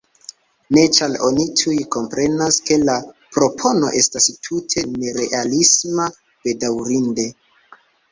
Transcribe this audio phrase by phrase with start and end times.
[0.75, 2.95] Ne, ĉar oni tuj komprenas, ke la
[3.37, 6.09] propono estas tute nerealisma-
[6.49, 7.27] bedaŭrinde.